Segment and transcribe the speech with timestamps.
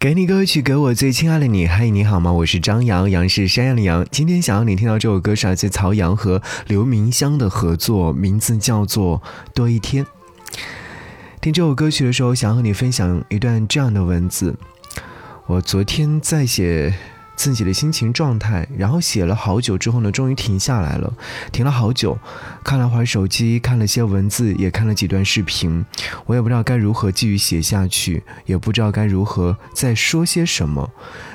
[0.00, 1.66] 给你歌曲，给我最亲爱的你。
[1.66, 2.32] 嗨，你好吗？
[2.32, 4.06] 我是张扬，杨是山羊的羊。
[4.10, 9.18] 今天想要你听到这首歌是来自曹阳和刘明湘的合作，名字叫做
[9.52, 10.02] 《多一天》。
[11.42, 14.56] 听这首歌曲的时候，想和你分享一段这样的文字。
[15.44, 16.94] 我昨天在写。
[17.40, 21.10] 自己的心情状态，然后写了好久之后呢，终于停下来了。
[21.50, 22.18] 停了好久，
[22.62, 25.82] 看了会儿手机，看了些文字，也看了几段视频。
[26.26, 30.90] 我也不知道该如何继续写下去，也不知道该如何再说些什么。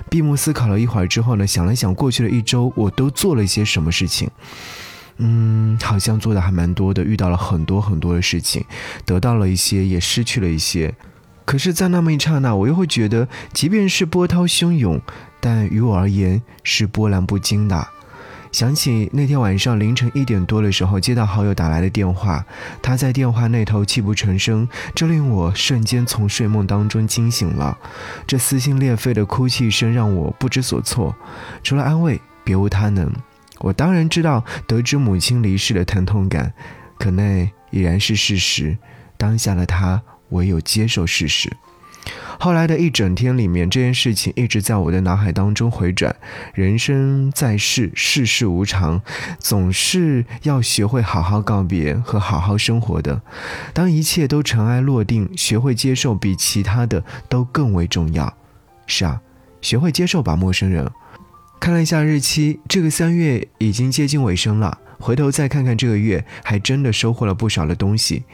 [0.07, 4.29] 闭目思考了一会儿之后呢，想了想过去的一周我都做了一些什么事情。
[5.17, 8.63] 嗯，好像做的还蛮多的，遇到了很多很多的事情，
[9.05, 10.93] 得到了一些，也失去了一些。
[11.45, 14.99] 可是，在那么一刹那，我又会觉得，即便是波涛汹涌。
[15.39, 17.87] 但于我而言是波澜不惊的。
[18.51, 22.43] 想起那天晚上凌晨一点多的时候，接到好友打来的电话，
[22.81, 27.77] 他在电话那头泣不成声，这令我瞬间从睡梦当中惊醒了。
[28.25, 31.15] 这撕心裂肺的哭泣声让我不知所措，
[31.63, 33.11] 除了安慰，别无他能。
[33.59, 36.53] 我当然知道得知母亲离世的疼痛感，
[36.97, 38.77] 可那已然是事实。
[39.17, 40.01] 当下的他
[40.35, 41.51] 唯有接受事实。
[42.37, 46.15] 后来的一整天里面，这件事情一直在我的脑海当中回转。
[46.53, 49.01] 人生在世，世事无常，
[49.39, 53.21] 总是要学会好好告别和好好生活的。
[53.73, 58.37] 当一切都尘埃落定，学会接受比其他的都更为重要。
[58.85, 59.21] 是啊，
[59.61, 60.91] 学会接受吧，陌生人。
[61.59, 64.77] 看了一下日期，这个三月已经接近尾声了。
[64.99, 68.25] 回头再看看这个月，还真的收获了不少的东西。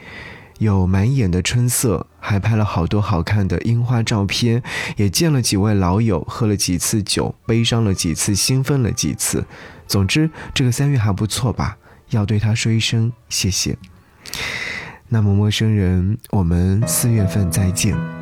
[0.62, 4.62] 有满眼的春色，还拍了好多好看的樱花照片，
[4.96, 9.44] 也见了几位老友，喝了几次酒，悲伤了几次，兴奋了几次。
[9.88, 11.76] 总之，这个三月还不错吧？
[12.10, 13.76] 要对他说一声谢谢。
[15.08, 18.21] 那么，陌生人，我们四月份再见。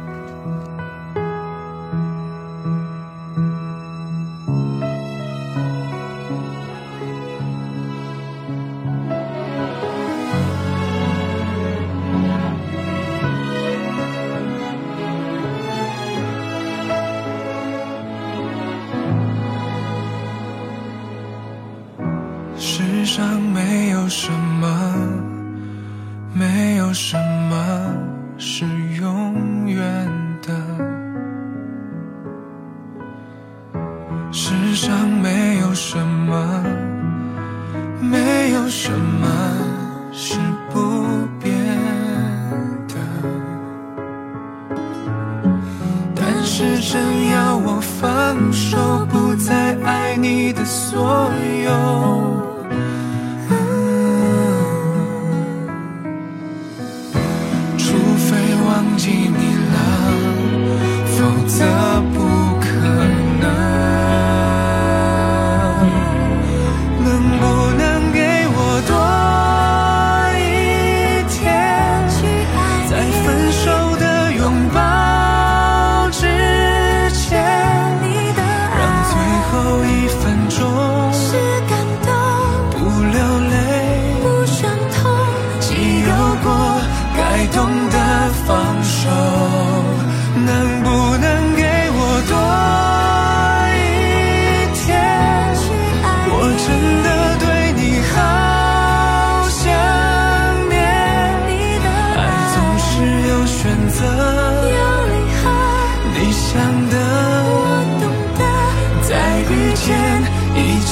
[48.30, 51.28] 放手，不再爱你的所
[51.64, 52.29] 有。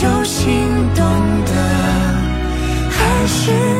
[0.00, 0.48] 就心
[0.94, 1.04] 动
[1.44, 1.52] 的
[2.88, 3.77] 还是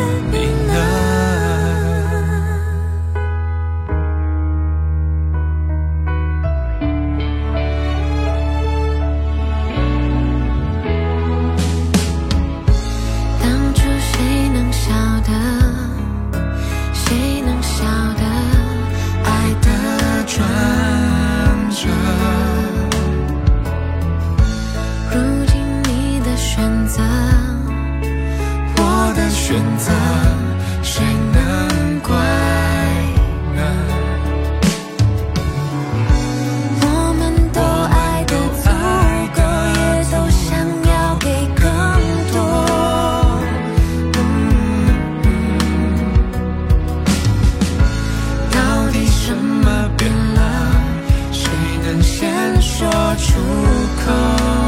[29.49, 29.91] 选择，
[30.83, 31.03] 谁
[31.33, 32.15] 能怪
[33.57, 33.61] 呢？
[36.83, 36.85] 我
[37.19, 38.37] 们都爱，都
[38.69, 38.71] 爱，
[40.13, 40.53] 都想
[40.85, 41.65] 要给更
[42.31, 42.37] 多。
[48.53, 48.59] 到
[48.93, 50.39] 底什么变了？
[51.33, 51.49] 谁
[51.87, 52.87] 能先说
[53.17, 53.41] 出
[54.05, 54.68] 口。